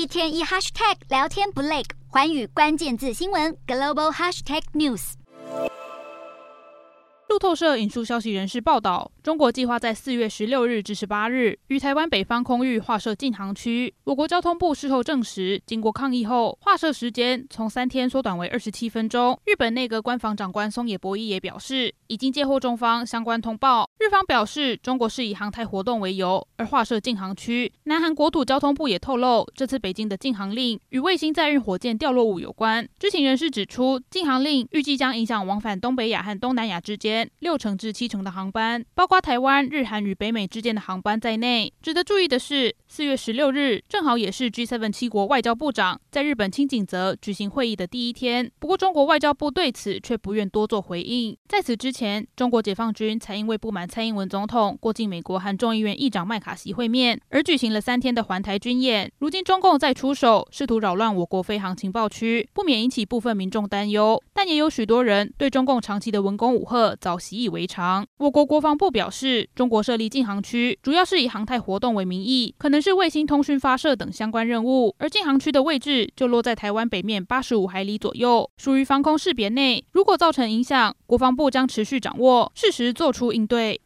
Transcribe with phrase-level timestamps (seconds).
[0.00, 5.12] 一天一 hashtag 聊天不累，环宇关键字新闻 global hashtag news。
[7.28, 13.92] 路透社引述消息人士报道，中国计划在四月十六日至十八日于台湾北方空域划设禁航区。
[14.04, 19.38] 我国交通部事后证实，经过抗议后，划设时间从三天缩短为二十七分钟。
[19.44, 23.88] 日本内阁官房长官松野博一也表示，已经接获中方相关通报。
[23.98, 27.70] 日方表示，中国是以航太活动为由而划设禁航区。
[27.84, 32.88] 南韩国土交通部也透露，这次北京的禁航令与卫星载运火箭掉落物有关。
[32.98, 37.30] 知情人士指出，禁航令预计将影响往返东北亚和东南亚之间。
[37.40, 41.72] 六成至七成的航班，包括台湾、日韩与北美之间的航班在内。
[41.82, 48.48] 值得注意的是，四月十六日正好也是 G7 七国外交部长在日本轻井泽举行会议的第一天。
[48.60, 51.36] 不过，中国外交部对此却不愿多做回应。
[51.48, 59.10] 在此之前，中国解放军才因为不满蔡英文总统过境美国和众议院议长麦卡锡会面，而举行了三天的环台军演。
[59.18, 64.22] 如今中共再出手，试图扰乱我国飞航情报区，不免引起部分民众担忧。
[64.32, 68.06] 但也有许多人对中共长期的文攻武吓早习以为常。
[68.18, 74.94] 我国国防部表表示，中国设立禁航区，主要是以航太活动为名义，可能是卫星通讯发射等相关任务。
[74.98, 79.82] 而禁航区的位置就落在台湾北面八十五海里左右，属于防空识别内。
[79.92, 83.78] 如果造成影响，国防部将持续掌握，适时做出应对。